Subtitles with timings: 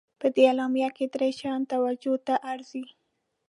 [0.19, 2.85] په دې اعلامیه کې درې شیان توجه ته ارزي.